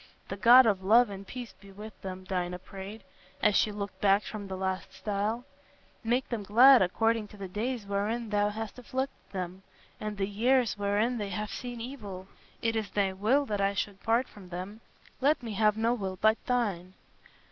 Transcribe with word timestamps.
"The 0.29 0.35
God 0.35 0.65
of 0.65 0.83
love 0.83 1.11
and 1.11 1.27
peace 1.27 1.53
be 1.53 1.71
with 1.71 2.01
them," 2.01 2.23
Dinah 2.23 2.57
prayed, 2.57 3.03
as 3.39 3.55
she 3.55 3.71
looked 3.71 4.01
back 4.01 4.23
from 4.23 4.47
the 4.47 4.57
last 4.57 4.91
stile. 4.95 5.45
"Make 6.03 6.27
them 6.29 6.41
glad 6.41 6.81
according 6.81 7.27
to 7.27 7.37
the 7.37 7.47
days 7.47 7.85
wherein 7.85 8.31
thou 8.31 8.49
hast 8.49 8.79
afflicted 8.79 9.31
them, 9.31 9.61
and 9.99 10.17
the 10.17 10.25
years 10.27 10.75
wherein 10.75 11.19
they 11.19 11.29
have 11.29 11.51
seen 11.51 11.79
evil. 11.79 12.27
It 12.63 12.75
is 12.75 12.89
thy 12.89 13.13
will 13.13 13.45
that 13.45 13.61
I 13.61 13.75
should 13.75 14.01
part 14.01 14.27
from 14.27 14.49
them; 14.49 14.81
let 15.21 15.43
me 15.43 15.53
have 15.53 15.77
no 15.77 15.93
will 15.93 16.15
but 16.19 16.43
thine." 16.47 16.95